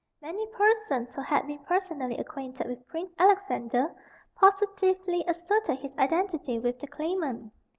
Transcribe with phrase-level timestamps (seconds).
[0.19, 3.93] Many persons who had been personally acquainted with Prince Alexander
[4.35, 7.53] positively asserted his identity with the claimant.